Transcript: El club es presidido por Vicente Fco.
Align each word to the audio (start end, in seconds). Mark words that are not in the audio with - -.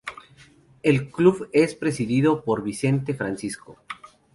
El 0.81 1.11
club 1.11 1.47
es 1.53 1.75
presidido 1.75 2.43
por 2.43 2.63
Vicente 2.63 3.13
Fco. 3.13 3.77